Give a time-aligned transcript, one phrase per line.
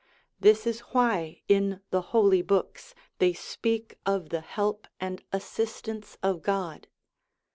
[0.39, 6.41] This is why in the Holy Books they speak of the help and assistance of
[6.41, 6.87] God.